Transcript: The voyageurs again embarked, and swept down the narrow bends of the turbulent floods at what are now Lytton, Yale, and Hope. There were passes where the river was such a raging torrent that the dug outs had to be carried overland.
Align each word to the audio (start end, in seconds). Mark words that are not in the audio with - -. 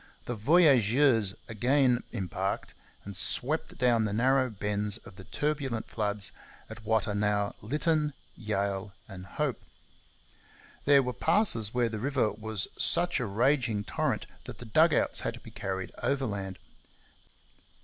The 0.25 0.33
voyageurs 0.33 1.35
again 1.47 2.01
embarked, 2.11 2.73
and 3.05 3.15
swept 3.15 3.77
down 3.77 4.03
the 4.05 4.13
narrow 4.13 4.49
bends 4.49 4.97
of 4.97 5.15
the 5.15 5.25
turbulent 5.25 5.87
floods 5.89 6.31
at 6.71 6.83
what 6.83 7.07
are 7.07 7.13
now 7.13 7.53
Lytton, 7.61 8.13
Yale, 8.35 8.93
and 9.07 9.27
Hope. 9.27 9.61
There 10.85 11.03
were 11.03 11.13
passes 11.13 11.75
where 11.75 11.87
the 11.87 11.99
river 11.99 12.31
was 12.31 12.67
such 12.79 13.19
a 13.19 13.27
raging 13.27 13.83
torrent 13.83 14.25
that 14.45 14.57
the 14.57 14.65
dug 14.65 14.91
outs 14.91 15.19
had 15.19 15.35
to 15.35 15.39
be 15.39 15.51
carried 15.51 15.91
overland. 16.01 16.57